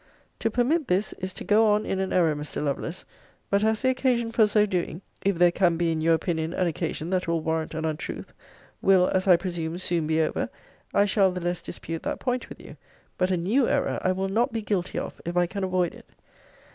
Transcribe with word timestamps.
To 0.39 0.49
permit 0.49 0.87
this, 0.87 1.13
is 1.19 1.31
to 1.33 1.43
go 1.43 1.67
on 1.67 1.85
in 1.85 1.99
an 1.99 2.11
error, 2.11 2.35
Mr. 2.35 2.59
Lovelace. 2.63 3.05
But 3.51 3.63
as 3.63 3.83
the 3.83 3.89
occasion 3.89 4.31
for 4.31 4.47
so 4.47 4.65
doing 4.65 5.03
(if 5.23 5.37
there 5.37 5.51
can 5.51 5.77
be 5.77 5.91
in 5.91 6.01
your 6.01 6.15
opinion 6.15 6.53
an 6.55 6.65
occasion 6.65 7.11
that 7.11 7.27
will 7.27 7.39
warrant 7.39 7.75
an 7.75 7.85
untruth) 7.85 8.33
will, 8.81 9.09
as 9.09 9.27
I 9.27 9.35
presume, 9.35 9.77
soon 9.77 10.07
be 10.07 10.19
over, 10.19 10.49
I 10.91 11.05
shall 11.05 11.31
the 11.31 11.41
less 11.41 11.61
dispute 11.61 12.01
that 12.01 12.19
point 12.19 12.49
with 12.49 12.59
you. 12.59 12.77
But 13.19 13.29
a 13.29 13.37
new 13.37 13.67
error 13.69 13.99
I 14.01 14.11
will 14.11 14.27
not 14.29 14.51
be 14.51 14.63
guilty 14.63 14.97
of, 14.97 15.21
if 15.23 15.37
I 15.37 15.45
can 15.45 15.63
avoid 15.63 15.93
it. 15.93 16.07